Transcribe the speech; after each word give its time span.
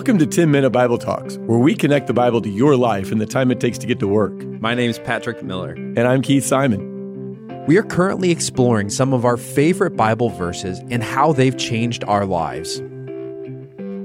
Welcome 0.00 0.16
to 0.20 0.26
10 0.26 0.50
Minute 0.50 0.70
Bible 0.70 0.96
Talks, 0.96 1.36
where 1.40 1.58
we 1.58 1.74
connect 1.74 2.06
the 2.06 2.14
Bible 2.14 2.40
to 2.40 2.48
your 2.48 2.74
life 2.74 3.12
and 3.12 3.20
the 3.20 3.26
time 3.26 3.50
it 3.50 3.60
takes 3.60 3.76
to 3.76 3.86
get 3.86 3.98
to 3.98 4.08
work. 4.08 4.32
My 4.58 4.74
name 4.74 4.88
is 4.88 4.98
Patrick 4.98 5.42
Miller. 5.42 5.72
And 5.72 6.00
I'm 6.00 6.22
Keith 6.22 6.42
Simon. 6.42 7.66
We 7.66 7.76
are 7.76 7.82
currently 7.82 8.30
exploring 8.30 8.88
some 8.88 9.12
of 9.12 9.26
our 9.26 9.36
favorite 9.36 9.98
Bible 9.98 10.30
verses 10.30 10.78
and 10.88 11.02
how 11.02 11.34
they've 11.34 11.54
changed 11.58 12.02
our 12.04 12.24
lives. 12.24 12.80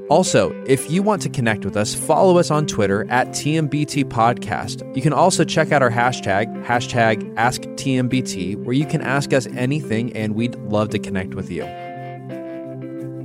Also, 0.09 0.51
if 0.67 0.91
you 0.91 1.01
want 1.01 1.21
to 1.21 1.29
connect 1.29 1.63
with 1.63 1.77
us, 1.77 1.95
follow 1.95 2.39
us 2.39 2.51
on 2.51 2.67
Twitter 2.67 3.09
at 3.09 3.29
TMBT 3.29 4.03
Podcast. 4.03 4.93
You 4.97 5.01
can 5.01 5.13
also 5.13 5.45
check 5.45 5.71
out 5.71 5.81
our 5.81 5.89
hashtag, 5.89 6.65
hashtag 6.65 7.33
AskTMBT, 7.35 8.61
where 8.65 8.75
you 8.75 8.85
can 8.85 8.99
ask 8.99 9.31
us 9.31 9.47
anything 9.55 10.11
and 10.11 10.35
we'd 10.35 10.55
love 10.55 10.89
to 10.89 10.99
connect 10.99 11.35
with 11.35 11.49
you. 11.49 11.63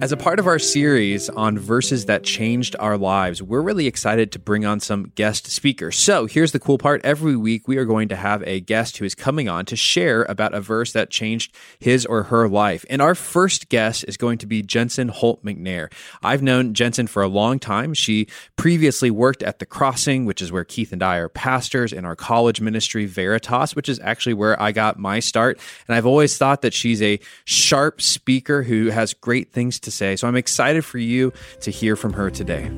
As 0.02 0.12
a 0.12 0.16
part 0.16 0.38
of 0.38 0.46
our 0.46 0.58
series 0.58 1.28
on 1.28 1.58
verses 1.58 2.06
that 2.06 2.22
changed 2.22 2.74
our 2.80 2.96
lives, 2.96 3.42
we're 3.42 3.60
really 3.60 3.86
excited 3.86 4.32
to 4.32 4.38
bring 4.38 4.64
on 4.64 4.80
some 4.80 5.12
guest 5.14 5.48
speakers. 5.48 5.98
So 5.98 6.24
here's 6.24 6.52
the 6.52 6.58
cool 6.58 6.78
part. 6.78 7.04
Every 7.04 7.36
week, 7.36 7.68
we 7.68 7.76
are 7.76 7.84
going 7.84 8.08
to 8.08 8.16
have 8.16 8.42
a 8.44 8.60
guest 8.60 8.96
who 8.96 9.04
is 9.04 9.14
coming 9.14 9.50
on 9.50 9.66
to 9.66 9.76
share 9.76 10.22
about 10.22 10.54
a 10.54 10.60
verse 10.62 10.94
that 10.94 11.10
changed 11.10 11.54
his 11.80 12.06
or 12.06 12.22
her 12.24 12.48
life. 12.48 12.82
And 12.88 13.02
our 13.02 13.14
first 13.14 13.68
guest 13.68 14.06
is 14.08 14.16
going 14.16 14.38
to 14.38 14.46
be 14.46 14.62
Jensen 14.62 15.08
Holt 15.08 15.44
McNair. 15.44 15.92
I've 16.22 16.42
known 16.42 16.72
Jensen 16.72 17.06
for 17.06 17.22
a 17.22 17.28
long 17.28 17.58
time. 17.58 17.92
She 17.92 18.26
previously 18.56 19.10
worked 19.10 19.42
at 19.42 19.58
The 19.58 19.66
Crossing, 19.66 20.24
which 20.24 20.40
is 20.40 20.50
where 20.50 20.64
Keith 20.64 20.94
and 20.94 21.02
I 21.02 21.16
are 21.16 21.28
pastors, 21.28 21.92
in 21.92 22.06
our 22.06 22.16
college 22.16 22.62
ministry, 22.62 23.04
Veritas, 23.04 23.76
which 23.76 23.90
is 23.90 24.00
actually 24.00 24.34
where 24.34 24.60
I 24.62 24.72
got 24.72 24.98
my 24.98 25.20
start. 25.20 25.60
And 25.86 25.94
I've 25.94 26.06
always 26.06 26.38
thought 26.38 26.62
that 26.62 26.72
she's 26.72 27.02
a 27.02 27.20
sharp 27.44 28.00
speaker 28.00 28.62
who 28.62 28.86
has 28.86 29.12
great 29.12 29.52
things 29.52 29.78
to 29.80 29.89
say. 29.90 30.16
So 30.16 30.28
I'm 30.28 30.36
excited 30.36 30.84
for 30.84 30.98
you 30.98 31.32
to 31.60 31.70
hear 31.70 31.96
from 31.96 32.12
her 32.12 32.30
today. 32.30 32.70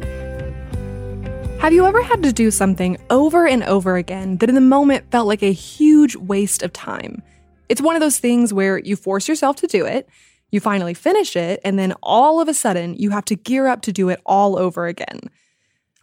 Have 1.61 1.73
you 1.73 1.87
ever 1.87 2.03
had 2.03 2.25
to 2.25 2.33
do 2.33 2.51
something 2.51 2.99
over 3.09 3.47
and 3.47 3.63
over 3.63 3.97
again 3.97 4.39
that 4.39 4.49
in 4.49 4.57
the 4.57 4.61
moment 4.61 5.11
felt 5.13 5.29
like 5.29 5.43
a 5.43 5.53
huge 5.53 6.17
waste 6.17 6.63
of 6.63 6.73
time? 6.73 7.23
It's 7.69 7.81
one 7.81 7.95
of 7.95 8.01
those 8.01 8.19
things 8.19 8.53
where 8.53 8.79
you 8.79 8.97
force 8.97 9.29
yourself 9.29 9.57
to 9.57 9.69
do 9.69 9.87
it, 9.87 10.09
you 10.51 10.59
finally 10.59 10.93
finish 10.93 11.37
it, 11.37 11.61
and 11.65 11.79
then 11.79 11.95
all 12.03 12.41
of 12.41 12.49
a 12.49 12.55
sudden 12.55 12.95
you 12.95 13.11
have 13.11 13.25
to 13.27 13.37
gear 13.37 13.69
up 13.69 13.83
to 13.83 13.93
do 13.93 14.09
it 14.09 14.21
all 14.27 14.59
over 14.59 14.87
again. 14.87 15.21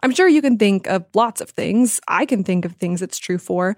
I'm 0.01 0.13
sure 0.13 0.29
you 0.29 0.41
can 0.41 0.57
think 0.57 0.87
of 0.87 1.05
lots 1.13 1.41
of 1.41 1.49
things. 1.49 1.99
I 2.07 2.25
can 2.25 2.45
think 2.45 2.63
of 2.63 2.73
things 2.73 3.01
it's 3.01 3.17
true 3.17 3.37
for. 3.37 3.75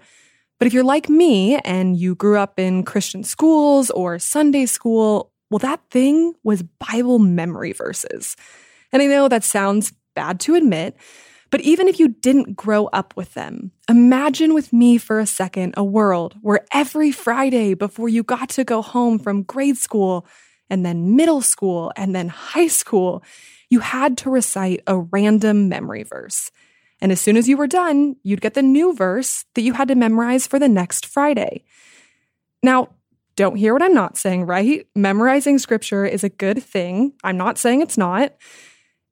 But 0.60 0.66
if 0.68 0.72
you're 0.72 0.84
like 0.84 1.08
me 1.08 1.56
and 1.64 1.96
you 1.96 2.14
grew 2.14 2.38
up 2.38 2.60
in 2.60 2.84
Christian 2.84 3.24
schools 3.24 3.90
or 3.90 4.20
Sunday 4.20 4.66
school 4.66 5.31
well, 5.52 5.58
that 5.58 5.82
thing 5.90 6.32
was 6.42 6.62
Bible 6.62 7.18
memory 7.18 7.72
verses. 7.72 8.36
And 8.90 9.02
I 9.02 9.06
know 9.06 9.28
that 9.28 9.44
sounds 9.44 9.92
bad 10.14 10.40
to 10.40 10.54
admit, 10.54 10.96
but 11.50 11.60
even 11.60 11.88
if 11.88 12.00
you 12.00 12.08
didn't 12.08 12.56
grow 12.56 12.86
up 12.86 13.14
with 13.18 13.34
them, 13.34 13.70
imagine 13.86 14.54
with 14.54 14.72
me 14.72 14.96
for 14.96 15.20
a 15.20 15.26
second 15.26 15.74
a 15.76 15.84
world 15.84 16.36
where 16.40 16.64
every 16.72 17.12
Friday 17.12 17.74
before 17.74 18.08
you 18.08 18.22
got 18.22 18.48
to 18.48 18.64
go 18.64 18.80
home 18.80 19.18
from 19.18 19.42
grade 19.42 19.76
school 19.76 20.26
and 20.70 20.86
then 20.86 21.16
middle 21.16 21.42
school 21.42 21.92
and 21.96 22.16
then 22.16 22.28
high 22.28 22.68
school, 22.68 23.22
you 23.68 23.80
had 23.80 24.16
to 24.18 24.30
recite 24.30 24.80
a 24.86 24.96
random 24.96 25.68
memory 25.68 26.02
verse. 26.02 26.50
And 27.02 27.12
as 27.12 27.20
soon 27.20 27.36
as 27.36 27.46
you 27.46 27.58
were 27.58 27.66
done, 27.66 28.16
you'd 28.22 28.40
get 28.40 28.54
the 28.54 28.62
new 28.62 28.94
verse 28.94 29.44
that 29.54 29.60
you 29.60 29.74
had 29.74 29.88
to 29.88 29.94
memorize 29.94 30.46
for 30.46 30.58
the 30.58 30.68
next 30.68 31.04
Friday. 31.04 31.64
Now, 32.62 32.88
don't 33.36 33.56
hear 33.56 33.72
what 33.72 33.82
I'm 33.82 33.94
not 33.94 34.16
saying, 34.16 34.44
right? 34.44 34.86
Memorizing 34.94 35.58
scripture 35.58 36.04
is 36.04 36.24
a 36.24 36.28
good 36.28 36.62
thing. 36.62 37.12
I'm 37.24 37.36
not 37.36 37.58
saying 37.58 37.80
it's 37.80 37.98
not. 37.98 38.34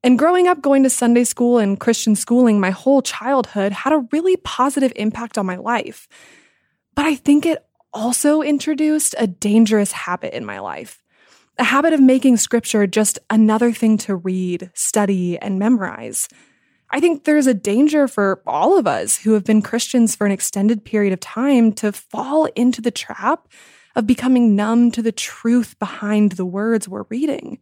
And 0.03 0.17
growing 0.17 0.47
up 0.47 0.61
going 0.61 0.83
to 0.83 0.89
Sunday 0.89 1.23
school 1.23 1.57
and 1.59 1.79
Christian 1.79 2.15
schooling 2.15 2.59
my 2.59 2.71
whole 2.71 3.01
childhood 3.01 3.71
had 3.71 3.93
a 3.93 4.05
really 4.11 4.35
positive 4.37 4.91
impact 4.95 5.37
on 5.37 5.45
my 5.45 5.57
life. 5.57 6.07
But 6.95 7.05
I 7.05 7.15
think 7.15 7.45
it 7.45 7.63
also 7.93 8.41
introduced 8.41 9.15
a 9.17 9.27
dangerous 9.27 9.91
habit 9.91 10.33
in 10.33 10.45
my 10.45 10.59
life 10.59 11.01
a 11.61 11.63
habit 11.63 11.93
of 11.93 11.99
making 11.99 12.37
scripture 12.37 12.87
just 12.87 13.19
another 13.29 13.71
thing 13.71 13.95
to 13.95 14.15
read, 14.15 14.71
study, 14.73 15.37
and 15.37 15.59
memorize. 15.59 16.27
I 16.89 16.99
think 16.99 17.23
there's 17.23 17.47
a 17.47 17.53
danger 17.53 18.07
for 18.07 18.41
all 18.47 18.77
of 18.77 18.87
us 18.87 19.17
who 19.17 19.33
have 19.33 19.43
been 19.43 19.61
Christians 19.61 20.15
for 20.15 20.25
an 20.25 20.31
extended 20.31 20.83
period 20.83 21.13
of 21.13 21.19
time 21.19 21.71
to 21.73 21.91
fall 21.91 22.45
into 22.55 22.81
the 22.81 22.91
trap 22.91 23.47
of 23.95 24.07
becoming 24.07 24.55
numb 24.55 24.91
to 24.91 25.01
the 25.01 25.11
truth 25.11 25.77
behind 25.79 26.33
the 26.33 26.45
words 26.45 26.87
we're 26.87 27.05
reading. 27.09 27.59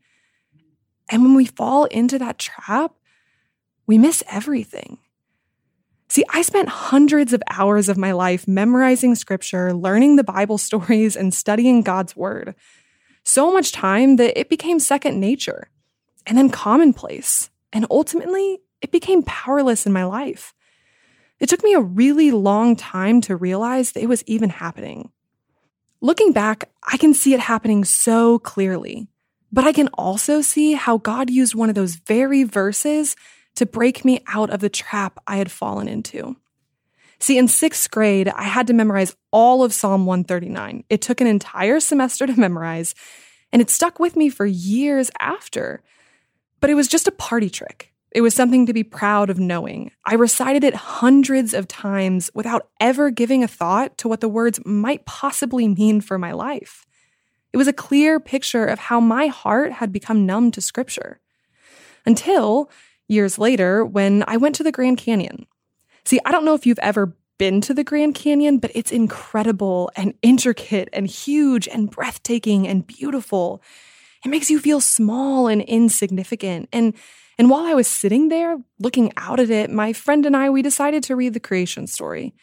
And 1.10 1.24
when 1.24 1.36
we 1.36 1.46
fall 1.46 1.86
into 1.86 2.20
that 2.20 2.38
trap, 2.38 2.94
we 3.88 3.98
miss 3.98 4.24
everything. 4.30 5.00
See, 6.08 6.24
I 6.30 6.42
spent 6.42 6.70
hundreds 6.70 7.34
of 7.34 7.44
hours 7.52 7.88
of 7.88 7.98
my 7.98 8.12
life 8.12 8.48
memorizing 8.48 9.16
scripture, 9.16 9.74
learning 9.74 10.16
the 10.16 10.24
Bible 10.24 10.58
stories, 10.60 11.16
and 11.16 11.34
studying 11.34 11.82
God's 11.82 12.16
word. 12.16 12.56
So 13.24 13.52
much 13.52 13.72
time 13.72 14.16
that 14.16 14.40
it 14.40 14.50
became 14.50 14.80
second 14.80 15.20
nature 15.20 15.70
and 16.26 16.38
then 16.38 16.50
commonplace. 16.50 17.50
And 17.72 17.86
ultimately, 17.92 18.60
it 18.82 18.92
became 18.92 19.24
powerless 19.24 19.86
in 19.86 19.94
my 19.94 20.06
life. 20.06 20.54
It 21.40 21.48
took 21.48 21.64
me 21.64 21.74
a 21.74 21.80
really 21.80 22.32
long 22.32 22.76
time 22.76 23.22
to 23.22 23.36
realize 23.36 23.92
that 23.92 24.04
it 24.04 24.10
was 24.10 24.24
even 24.26 24.50
happening. 24.50 25.12
Looking 26.02 26.32
back, 26.32 26.70
I 26.82 26.98
can 26.98 27.14
see 27.14 27.34
it 27.34 27.42
happening 27.42 27.84
so 27.84 28.40
clearly. 28.40 29.08
But 29.52 29.66
I 29.66 29.74
can 29.74 29.90
also 29.90 30.42
see 30.42 30.74
how 30.74 30.98
God 30.98 31.30
used 31.30 31.56
one 31.56 31.70
of 31.70 31.76
those 31.76 31.96
very 31.96 32.44
verses 32.44 33.16
to 33.56 33.66
break 33.66 34.06
me 34.06 34.24
out 34.28 34.50
of 34.50 34.62
the 34.62 34.70
trap 34.70 35.20
I 35.28 35.38
had 35.38 35.52
fallen 35.52 35.88
into. 35.88 36.38
See, 37.20 37.38
in 37.38 37.50
sixth 37.50 37.92
grade, 37.92 38.30
I 38.30 38.44
had 38.44 38.68
to 38.68 38.74
memorize 38.74 39.16
all 39.32 39.64
of 39.64 39.74
Psalm 39.74 40.06
139. 40.06 40.86
It 40.90 41.02
took 41.02 41.20
an 41.20 41.28
entire 41.28 41.82
semester 41.82 42.26
to 42.26 42.40
memorize, 42.40 42.96
and 43.52 43.62
it 43.62 43.70
stuck 43.70 44.00
with 44.00 44.16
me 44.16 44.30
for 44.30 44.46
years 44.46 45.12
after. 45.20 45.82
But 46.62 46.70
it 46.70 46.76
was 46.76 46.88
just 46.88 47.10
a 47.10 47.12
party 47.12 47.50
trick. 47.50 47.89
It 48.12 48.22
was 48.22 48.34
something 48.34 48.66
to 48.66 48.74
be 48.74 48.84
proud 48.84 49.30
of 49.30 49.40
knowing. 49.40 49.92
I 50.06 50.16
recited 50.16 50.64
it 50.64 50.74
hundreds 50.74 51.54
of 51.54 51.68
times 51.68 52.32
without 52.34 52.70
ever 52.80 53.12
giving 53.12 53.44
a 53.44 53.48
thought 53.48 53.98
to 54.00 54.08
what 54.08 54.20
the 54.20 54.30
words 54.30 54.60
might 54.66 55.06
possibly 55.06 55.68
mean 55.68 56.02
for 56.02 56.18
my 56.18 56.32
life. 56.32 56.86
It 57.54 57.58
was 57.58 57.68
a 57.68 57.74
clear 57.74 58.20
picture 58.20 58.66
of 58.66 58.80
how 58.80 59.00
my 59.00 59.28
heart 59.28 59.74
had 59.74 59.92
become 59.92 60.26
numb 60.26 60.52
to 60.52 60.62
scripture. 60.62 61.20
Until 62.06 62.70
years 63.08 63.38
later, 63.38 63.86
when 63.86 64.24
I 64.28 64.38
went 64.38 64.56
to 64.56 64.64
the 64.64 64.72
Grand 64.72 64.98
Canyon. 64.98 65.46
See, 66.06 66.20
I 66.26 66.32
don't 66.32 66.46
know 66.46 66.54
if 66.54 66.66
you've 66.66 66.80
ever 66.80 67.16
been 67.38 67.62
to 67.62 67.74
the 67.74 67.84
Grand 67.84 68.16
Canyon, 68.16 68.58
but 68.58 68.72
it's 68.76 68.92
incredible 68.92 69.92
and 69.96 70.14
intricate 70.22 70.90
and 70.94 71.08
huge 71.08 71.68
and 71.68 71.90
breathtaking 71.90 72.68
and 72.68 72.86
beautiful. 72.86 73.62
It 74.24 74.30
makes 74.30 74.50
you 74.50 74.60
feel 74.60 74.82
small 74.82 75.48
and 75.48 75.62
insignificant. 75.62 76.70
And 76.72 76.94
and 77.40 77.50
while 77.50 77.66
I 77.66 77.74
was 77.74 77.88
sitting 77.88 78.28
there 78.28 78.58
looking 78.80 79.14
out 79.16 79.40
at 79.40 79.50
it, 79.50 79.72
my 79.72 79.94
friend 79.94 80.26
and 80.26 80.36
I, 80.36 80.50
we 80.50 80.62
decided 80.62 81.04
to 81.04 81.16
read 81.16 81.34
the 81.34 81.40
creation 81.40 81.88
story. 81.88 82.34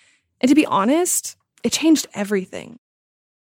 And 0.41 0.49
to 0.49 0.55
be 0.55 0.65
honest, 0.65 1.37
it 1.63 1.73
changed 1.73 2.07
everything. 2.15 2.79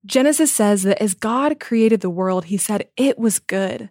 Genesis 0.05 0.53
says 0.53 0.83
that 0.83 1.01
as 1.01 1.15
God 1.15 1.59
created 1.59 2.03
the 2.03 2.11
world, 2.11 2.45
he 2.45 2.59
said 2.59 2.89
it 2.95 3.19
was 3.19 3.39
good. 3.39 3.89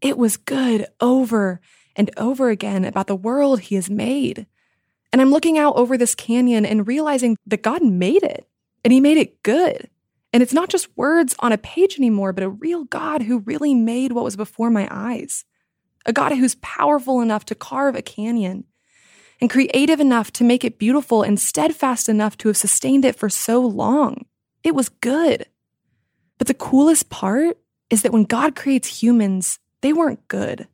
It 0.00 0.16
was 0.16 0.38
good 0.38 0.86
over 0.98 1.60
and 1.94 2.10
over 2.16 2.48
again 2.48 2.86
about 2.86 3.06
the 3.06 3.14
world 3.14 3.60
he 3.60 3.74
has 3.74 3.90
made. 3.90 4.46
And 5.12 5.20
I'm 5.20 5.30
looking 5.30 5.58
out 5.58 5.76
over 5.76 5.98
this 5.98 6.14
canyon 6.14 6.64
and 6.64 6.88
realizing 6.88 7.36
that 7.46 7.62
God 7.62 7.82
made 7.82 8.22
it 8.22 8.48
and 8.82 8.94
he 8.94 9.00
made 9.00 9.18
it 9.18 9.42
good. 9.42 9.90
And 10.32 10.42
it's 10.42 10.54
not 10.54 10.70
just 10.70 10.96
words 10.96 11.36
on 11.40 11.52
a 11.52 11.58
page 11.58 11.98
anymore, 11.98 12.32
but 12.32 12.44
a 12.44 12.48
real 12.48 12.84
God 12.84 13.22
who 13.22 13.40
really 13.40 13.74
made 13.74 14.12
what 14.12 14.24
was 14.24 14.36
before 14.36 14.70
my 14.70 14.88
eyes 14.90 15.44
a 16.06 16.12
God 16.12 16.32
who's 16.32 16.56
powerful 16.56 17.20
enough 17.20 17.44
to 17.46 17.54
carve 17.54 17.94
a 17.94 18.02
canyon 18.02 18.64
and 19.40 19.50
creative 19.50 20.00
enough 20.00 20.32
to 20.32 20.44
make 20.44 20.64
it 20.64 20.78
beautiful 20.78 21.22
and 21.22 21.38
steadfast 21.38 22.08
enough 22.08 22.36
to 22.38 22.48
have 22.48 22.56
sustained 22.56 23.04
it 23.04 23.16
for 23.16 23.28
so 23.28 23.60
long. 23.60 24.24
It 24.64 24.74
was 24.74 24.88
good. 24.88 25.46
But 26.38 26.46
the 26.46 26.54
coolest 26.54 27.10
part 27.10 27.58
is 27.90 28.02
that 28.02 28.12
when 28.12 28.24
God 28.24 28.56
creates 28.56 29.02
humans, 29.02 29.58
they 29.80 29.92
weren't 29.92 30.26
good. 30.28 30.68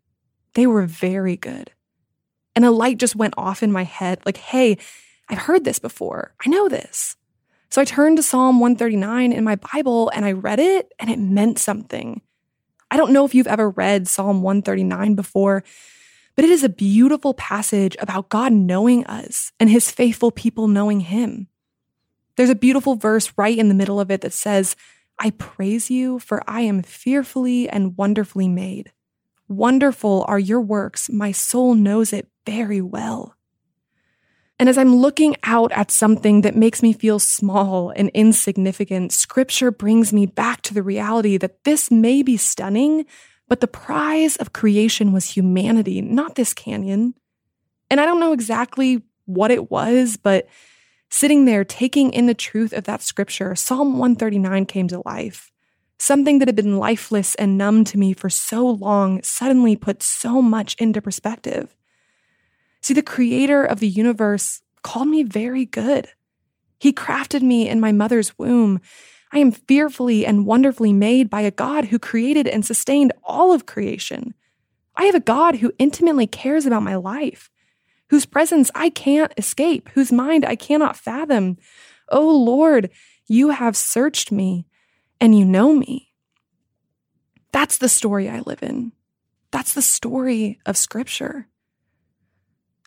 They 0.54 0.66
were 0.66 0.86
very 0.86 1.36
good. 1.36 1.70
And 2.56 2.64
a 2.64 2.70
light 2.70 2.98
just 2.98 3.16
went 3.16 3.34
off 3.36 3.62
in 3.62 3.72
my 3.72 3.84
head 3.84 4.20
like, 4.24 4.36
hey, 4.36 4.78
I've 5.28 5.38
heard 5.38 5.64
this 5.64 5.78
before. 5.78 6.34
I 6.44 6.48
know 6.48 6.68
this. 6.68 7.16
So 7.70 7.80
I 7.80 7.84
turned 7.84 8.18
to 8.18 8.22
Psalm 8.22 8.60
139 8.60 9.32
in 9.32 9.42
my 9.42 9.56
Bible 9.56 10.10
and 10.14 10.24
I 10.24 10.32
read 10.32 10.60
it 10.60 10.92
and 10.98 11.10
it 11.10 11.18
meant 11.18 11.58
something. 11.58 12.20
I 12.94 12.96
don't 12.96 13.10
know 13.10 13.24
if 13.24 13.34
you've 13.34 13.48
ever 13.48 13.70
read 13.70 14.06
Psalm 14.06 14.40
139 14.40 15.16
before, 15.16 15.64
but 16.36 16.44
it 16.44 16.50
is 16.52 16.62
a 16.62 16.68
beautiful 16.68 17.34
passage 17.34 17.96
about 17.98 18.28
God 18.28 18.52
knowing 18.52 19.04
us 19.06 19.50
and 19.58 19.68
his 19.68 19.90
faithful 19.90 20.30
people 20.30 20.68
knowing 20.68 21.00
him. 21.00 21.48
There's 22.36 22.50
a 22.50 22.54
beautiful 22.54 22.94
verse 22.94 23.32
right 23.36 23.58
in 23.58 23.66
the 23.68 23.74
middle 23.74 23.98
of 23.98 24.12
it 24.12 24.20
that 24.20 24.32
says, 24.32 24.76
I 25.18 25.30
praise 25.30 25.90
you, 25.90 26.20
for 26.20 26.40
I 26.46 26.60
am 26.60 26.84
fearfully 26.84 27.68
and 27.68 27.98
wonderfully 27.98 28.46
made. 28.46 28.92
Wonderful 29.48 30.24
are 30.28 30.38
your 30.38 30.60
works. 30.60 31.10
My 31.10 31.32
soul 31.32 31.74
knows 31.74 32.12
it 32.12 32.28
very 32.46 32.80
well. 32.80 33.34
And 34.64 34.70
as 34.70 34.78
I'm 34.78 34.96
looking 34.96 35.36
out 35.42 35.72
at 35.72 35.90
something 35.90 36.40
that 36.40 36.56
makes 36.56 36.82
me 36.82 36.94
feel 36.94 37.18
small 37.18 37.90
and 37.90 38.08
insignificant, 38.14 39.12
scripture 39.12 39.70
brings 39.70 40.10
me 40.10 40.24
back 40.24 40.62
to 40.62 40.72
the 40.72 40.82
reality 40.82 41.36
that 41.36 41.64
this 41.64 41.90
may 41.90 42.22
be 42.22 42.38
stunning, 42.38 43.04
but 43.46 43.60
the 43.60 43.66
prize 43.66 44.36
of 44.36 44.54
creation 44.54 45.12
was 45.12 45.26
humanity, 45.26 46.00
not 46.00 46.36
this 46.36 46.54
canyon. 46.54 47.12
And 47.90 48.00
I 48.00 48.06
don't 48.06 48.20
know 48.20 48.32
exactly 48.32 49.02
what 49.26 49.50
it 49.50 49.70
was, 49.70 50.16
but 50.16 50.48
sitting 51.10 51.44
there 51.44 51.66
taking 51.66 52.14
in 52.14 52.24
the 52.24 52.32
truth 52.32 52.72
of 52.72 52.84
that 52.84 53.02
scripture, 53.02 53.54
Psalm 53.54 53.98
139 53.98 54.64
came 54.64 54.88
to 54.88 55.02
life. 55.04 55.52
Something 55.98 56.38
that 56.38 56.48
had 56.48 56.56
been 56.56 56.78
lifeless 56.78 57.34
and 57.34 57.58
numb 57.58 57.84
to 57.84 57.98
me 57.98 58.14
for 58.14 58.30
so 58.30 58.66
long 58.66 59.22
suddenly 59.22 59.76
put 59.76 60.02
so 60.02 60.40
much 60.40 60.74
into 60.78 61.02
perspective. 61.02 61.76
See, 62.84 62.92
the 62.92 63.02
creator 63.02 63.64
of 63.64 63.80
the 63.80 63.88
universe 63.88 64.60
called 64.82 65.08
me 65.08 65.22
very 65.22 65.64
good. 65.64 66.06
He 66.78 66.92
crafted 66.92 67.40
me 67.40 67.66
in 67.66 67.80
my 67.80 67.92
mother's 67.92 68.38
womb. 68.38 68.78
I 69.32 69.38
am 69.38 69.52
fearfully 69.52 70.26
and 70.26 70.44
wonderfully 70.44 70.92
made 70.92 71.30
by 71.30 71.40
a 71.40 71.50
God 71.50 71.86
who 71.86 71.98
created 71.98 72.46
and 72.46 72.62
sustained 72.62 73.14
all 73.22 73.54
of 73.54 73.64
creation. 73.64 74.34
I 74.96 75.04
have 75.04 75.14
a 75.14 75.20
God 75.20 75.56
who 75.56 75.72
intimately 75.78 76.26
cares 76.26 76.66
about 76.66 76.82
my 76.82 76.96
life, 76.96 77.50
whose 78.10 78.26
presence 78.26 78.70
I 78.74 78.90
can't 78.90 79.32
escape, 79.38 79.88
whose 79.94 80.12
mind 80.12 80.44
I 80.44 80.54
cannot 80.54 80.94
fathom. 80.94 81.56
Oh 82.10 82.36
Lord, 82.36 82.90
you 83.26 83.48
have 83.48 83.78
searched 83.78 84.30
me 84.30 84.66
and 85.22 85.34
you 85.34 85.46
know 85.46 85.74
me. 85.74 86.12
That's 87.50 87.78
the 87.78 87.88
story 87.88 88.28
I 88.28 88.40
live 88.40 88.62
in. 88.62 88.92
That's 89.52 89.72
the 89.72 89.80
story 89.80 90.60
of 90.66 90.76
Scripture. 90.76 91.48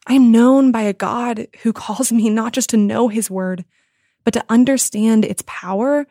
I 0.07 0.13
am 0.13 0.31
known 0.31 0.71
by 0.71 0.83
a 0.83 0.93
God 0.93 1.47
who 1.63 1.73
calls 1.73 2.11
me 2.11 2.29
not 2.29 2.53
just 2.53 2.69
to 2.69 2.77
know 2.77 3.09
his 3.09 3.29
word, 3.29 3.65
but 4.23 4.33
to 4.33 4.45
understand 4.47 5.25
its 5.25 5.43
power 5.45 6.07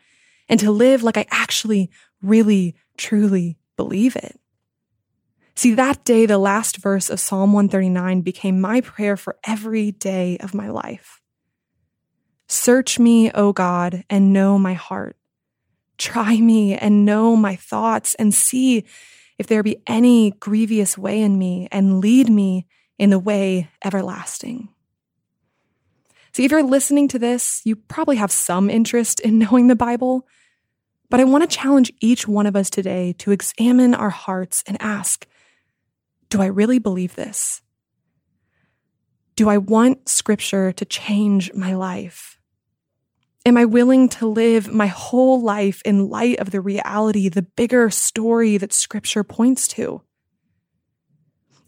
and 0.48 0.60
to 0.60 0.70
live 0.70 1.02
like 1.02 1.16
I 1.16 1.26
actually, 1.30 1.90
really, 2.22 2.76
truly 2.98 3.58
believe 3.76 4.14
it. 4.14 4.38
See, 5.54 5.72
that 5.74 6.04
day, 6.04 6.26
the 6.26 6.36
last 6.36 6.76
verse 6.76 7.08
of 7.08 7.18
Psalm 7.18 7.54
139 7.54 8.20
became 8.20 8.60
my 8.60 8.82
prayer 8.82 9.16
for 9.16 9.38
every 9.44 9.92
day 9.92 10.36
of 10.40 10.52
my 10.52 10.68
life. 10.68 11.22
Search 12.48 12.98
me, 12.98 13.30
O 13.32 13.54
God, 13.54 14.04
and 14.10 14.34
know 14.34 14.58
my 14.58 14.74
heart. 14.74 15.16
Try 15.96 16.36
me 16.36 16.74
and 16.74 17.06
know 17.06 17.34
my 17.34 17.56
thoughts 17.56 18.14
and 18.16 18.34
see 18.34 18.84
if 19.38 19.46
there 19.46 19.62
be 19.62 19.82
any 19.86 20.32
grievous 20.32 20.98
way 20.98 21.22
in 21.22 21.38
me 21.38 21.68
and 21.72 22.00
lead 22.00 22.28
me 22.28 22.66
in 22.98 23.10
the 23.10 23.18
way 23.18 23.68
everlasting. 23.84 24.68
See, 26.32 26.44
if 26.44 26.50
you're 26.50 26.62
listening 26.62 27.08
to 27.08 27.18
this, 27.18 27.62
you 27.64 27.76
probably 27.76 28.16
have 28.16 28.32
some 28.32 28.68
interest 28.68 29.20
in 29.20 29.38
knowing 29.40 29.68
the 29.68 29.76
Bible, 29.76 30.26
but 31.08 31.20
I 31.20 31.24
want 31.24 31.48
to 31.48 31.56
challenge 31.56 31.92
each 32.00 32.26
one 32.26 32.46
of 32.46 32.56
us 32.56 32.68
today 32.68 33.14
to 33.18 33.30
examine 33.30 33.94
our 33.94 34.10
hearts 34.10 34.62
and 34.66 34.76
ask 34.80 35.26
Do 36.28 36.42
I 36.42 36.46
really 36.46 36.78
believe 36.78 37.14
this? 37.14 37.62
Do 39.36 39.48
I 39.48 39.58
want 39.58 40.08
Scripture 40.08 40.72
to 40.72 40.84
change 40.84 41.52
my 41.54 41.74
life? 41.74 42.36
Am 43.46 43.56
I 43.56 43.64
willing 43.64 44.08
to 44.08 44.26
live 44.26 44.72
my 44.72 44.88
whole 44.88 45.40
life 45.40 45.80
in 45.84 46.08
light 46.08 46.40
of 46.40 46.50
the 46.50 46.60
reality, 46.60 47.28
the 47.28 47.42
bigger 47.42 47.90
story 47.90 48.56
that 48.56 48.72
scripture 48.72 49.22
points 49.22 49.68
to? 49.68 50.02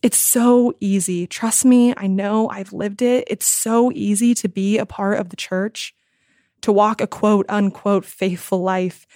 It's 0.00 0.16
so 0.16 0.74
easy. 0.80 1.26
Trust 1.26 1.64
me, 1.64 1.92
I 1.96 2.06
know 2.06 2.48
I've 2.48 2.72
lived 2.72 3.02
it. 3.02 3.24
It's 3.26 3.48
so 3.48 3.90
easy 3.92 4.34
to 4.34 4.48
be 4.48 4.78
a 4.78 4.86
part 4.86 5.18
of 5.18 5.30
the 5.30 5.36
church, 5.36 5.94
to 6.62 6.72
walk 6.72 7.00
a 7.00 7.06
quote 7.06 7.46
unquote 7.48 8.04
faithful 8.04 8.62
life 8.62 9.06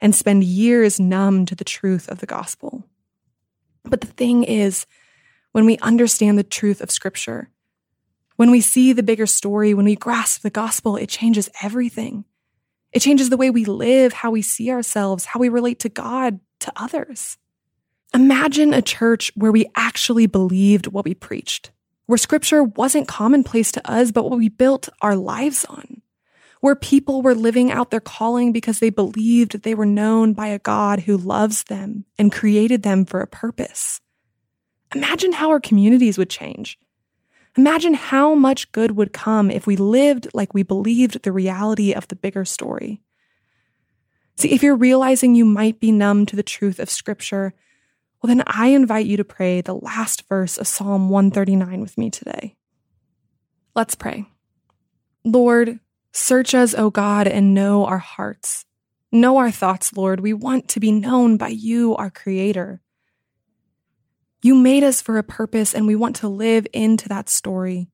and 0.00 0.14
spend 0.14 0.44
years 0.44 0.98
numb 0.98 1.44
to 1.46 1.54
the 1.54 1.64
truth 1.64 2.08
of 2.08 2.18
the 2.18 2.26
gospel. 2.26 2.84
But 3.84 4.00
the 4.00 4.06
thing 4.06 4.44
is, 4.44 4.86
when 5.52 5.66
we 5.66 5.76
understand 5.78 6.38
the 6.38 6.42
truth 6.42 6.80
of 6.80 6.90
scripture, 6.90 7.50
when 8.36 8.50
we 8.50 8.62
see 8.62 8.94
the 8.94 9.02
bigger 9.02 9.26
story, 9.26 9.74
when 9.74 9.84
we 9.84 9.96
grasp 9.96 10.40
the 10.40 10.50
gospel, 10.50 10.96
it 10.96 11.10
changes 11.10 11.50
everything. 11.62 12.24
It 12.92 13.00
changes 13.00 13.28
the 13.28 13.36
way 13.36 13.50
we 13.50 13.66
live, 13.66 14.14
how 14.14 14.30
we 14.30 14.42
see 14.42 14.70
ourselves, 14.70 15.26
how 15.26 15.40
we 15.40 15.50
relate 15.50 15.80
to 15.80 15.88
God, 15.90 16.40
to 16.60 16.72
others. 16.76 17.36
Imagine 18.14 18.74
a 18.74 18.82
church 18.82 19.30
where 19.34 19.52
we 19.52 19.70
actually 19.76 20.26
believed 20.26 20.88
what 20.88 21.04
we 21.04 21.14
preached, 21.14 21.70
where 22.06 22.18
scripture 22.18 22.62
wasn't 22.62 23.08
commonplace 23.08 23.70
to 23.72 23.90
us, 23.90 24.10
but 24.10 24.28
what 24.28 24.38
we 24.38 24.48
built 24.48 24.88
our 25.00 25.14
lives 25.14 25.64
on, 25.66 26.02
where 26.60 26.74
people 26.74 27.22
were 27.22 27.34
living 27.34 27.70
out 27.70 27.90
their 27.90 28.00
calling 28.00 28.52
because 28.52 28.80
they 28.80 28.90
believed 28.90 29.62
they 29.62 29.74
were 29.74 29.86
known 29.86 30.32
by 30.32 30.48
a 30.48 30.58
God 30.58 31.00
who 31.00 31.16
loves 31.16 31.64
them 31.64 32.04
and 32.18 32.32
created 32.32 32.82
them 32.82 33.04
for 33.04 33.20
a 33.20 33.26
purpose. 33.26 34.00
Imagine 34.94 35.32
how 35.32 35.50
our 35.50 35.60
communities 35.60 36.18
would 36.18 36.30
change 36.30 36.78
Imagine 37.56 37.94
how 37.94 38.34
much 38.34 38.70
good 38.72 38.92
would 38.92 39.12
come 39.12 39.50
if 39.50 39.66
we 39.66 39.76
lived 39.76 40.28
like 40.32 40.54
we 40.54 40.62
believed 40.62 41.22
the 41.22 41.32
reality 41.32 41.92
of 41.92 42.06
the 42.08 42.16
bigger 42.16 42.44
story. 42.44 43.02
See, 44.36 44.52
if 44.52 44.62
you're 44.62 44.76
realizing 44.76 45.34
you 45.34 45.44
might 45.44 45.80
be 45.80 45.90
numb 45.90 46.26
to 46.26 46.36
the 46.36 46.42
truth 46.42 46.78
of 46.78 46.88
Scripture, 46.88 47.52
well, 48.22 48.28
then 48.28 48.42
I 48.46 48.68
invite 48.68 49.06
you 49.06 49.16
to 49.16 49.24
pray 49.24 49.60
the 49.60 49.74
last 49.74 50.28
verse 50.28 50.58
of 50.58 50.66
Psalm 50.66 51.08
139 51.08 51.80
with 51.80 51.96
me 51.96 52.10
today. 52.10 52.56
Let's 53.74 53.94
pray. 53.94 54.26
Lord, 55.24 55.80
search 56.12 56.54
us, 56.54 56.74
O 56.74 56.90
God, 56.90 57.26
and 57.26 57.54
know 57.54 57.86
our 57.86 57.98
hearts. 57.98 58.66
Know 59.10 59.38
our 59.38 59.50
thoughts, 59.50 59.94
Lord. 59.94 60.20
We 60.20 60.32
want 60.32 60.68
to 60.68 60.80
be 60.80 60.92
known 60.92 61.36
by 61.36 61.48
you, 61.48 61.96
our 61.96 62.10
Creator. 62.10 62.80
You 64.42 64.54
made 64.54 64.84
us 64.84 65.00
for 65.00 65.18
a 65.18 65.22
purpose 65.22 65.74
and 65.74 65.86
we 65.86 65.96
want 65.96 66.16
to 66.16 66.28
live 66.28 66.66
into 66.72 67.08
that 67.08 67.28
story. 67.28 67.88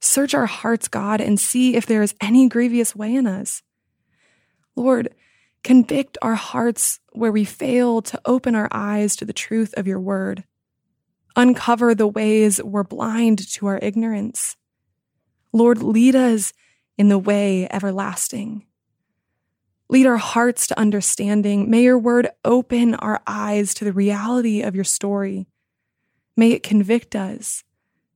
Search 0.00 0.34
our 0.34 0.46
hearts, 0.46 0.88
God, 0.88 1.20
and 1.20 1.38
see 1.38 1.76
if 1.76 1.86
there 1.86 2.02
is 2.02 2.14
any 2.20 2.48
grievous 2.48 2.94
way 2.96 3.14
in 3.14 3.26
us. 3.26 3.62
Lord, 4.74 5.14
convict 5.62 6.18
our 6.22 6.34
hearts 6.34 7.00
where 7.12 7.32
we 7.32 7.44
fail 7.44 8.02
to 8.02 8.20
open 8.24 8.54
our 8.54 8.68
eyes 8.72 9.16
to 9.16 9.24
the 9.24 9.32
truth 9.32 9.72
of 9.76 9.86
your 9.86 10.00
word. 10.00 10.44
Uncover 11.36 11.94
the 11.94 12.06
ways 12.06 12.62
we're 12.62 12.82
blind 12.82 13.50
to 13.52 13.66
our 13.66 13.78
ignorance. 13.80 14.56
Lord, 15.52 15.82
lead 15.82 16.14
us 16.14 16.52
in 16.98 17.08
the 17.08 17.18
way 17.18 17.68
everlasting. 17.70 18.66
Lead 19.88 20.06
our 20.06 20.16
hearts 20.16 20.66
to 20.66 20.78
understanding. 20.78 21.70
May 21.70 21.82
your 21.82 21.98
word 21.98 22.28
open 22.44 22.94
our 22.94 23.20
eyes 23.26 23.74
to 23.74 23.84
the 23.84 23.92
reality 23.92 24.62
of 24.62 24.74
your 24.74 24.84
story. 24.84 25.46
May 26.36 26.52
it 26.52 26.62
convict 26.62 27.14
us. 27.14 27.62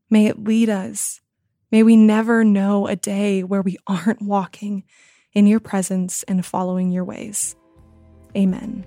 May 0.09 0.26
it 0.26 0.43
lead 0.43 0.71
us. 0.71 1.21
May 1.71 1.83
we 1.83 1.97
never 1.97 2.45
know 2.45 2.87
a 2.87 2.97
day 2.97 3.43
where 3.43 3.62
we 3.62 3.76
aren't 3.87 4.23
walking 4.23 4.85
in 5.37 5.47
your 5.47 5.61
presence 5.61 6.23
and 6.25 6.45
following 6.45 6.90
your 6.90 7.05
ways. 7.05 7.55
Amen. 8.35 8.87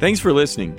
Thanks 0.00 0.18
for 0.18 0.32
listening. 0.32 0.78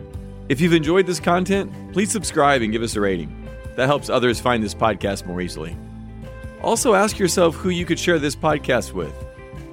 If 0.50 0.60
you've 0.60 0.74
enjoyed 0.74 1.08
this 1.08 1.22
content, 1.22 1.72
please 1.94 2.12
subscribe 2.12 2.62
and 2.62 2.74
give 2.74 2.84
us 2.84 2.96
a 2.98 3.02
rating. 3.02 3.48
That 3.78 3.88
helps 3.88 4.10
others 4.10 4.42
find 4.42 4.62
this 4.62 4.76
podcast 4.76 5.26
more 5.26 5.40
easily. 5.40 5.76
Also, 6.62 6.94
ask 6.94 7.18
yourself 7.18 7.56
who 7.56 7.70
you 7.70 7.86
could 7.86 7.98
share 7.98 8.20
this 8.20 8.36
podcast 8.36 8.92
with. 8.92 9.14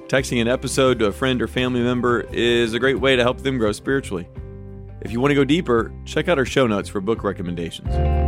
Texting 0.07 0.41
an 0.41 0.47
episode 0.47 0.99
to 0.99 1.07
a 1.07 1.11
friend 1.11 1.41
or 1.41 1.47
family 1.47 1.81
member 1.81 2.21
is 2.31 2.73
a 2.73 2.79
great 2.79 2.99
way 2.99 3.17
to 3.17 3.23
help 3.23 3.41
them 3.41 3.57
grow 3.57 3.73
spiritually. 3.73 4.27
If 5.01 5.11
you 5.11 5.19
want 5.19 5.31
to 5.31 5.35
go 5.35 5.43
deeper, 5.43 5.91
check 6.05 6.29
out 6.29 6.37
our 6.37 6.45
show 6.45 6.65
notes 6.65 6.87
for 6.87 7.01
book 7.01 7.23
recommendations. 7.23 8.22